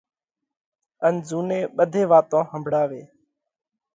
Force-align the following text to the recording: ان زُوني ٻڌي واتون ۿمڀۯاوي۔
ان 1.05 1.15
زُوني 1.27 1.59
ٻڌي 1.75 2.03
واتون 2.11 2.43
ۿمڀۯاوي۔ 2.51 3.03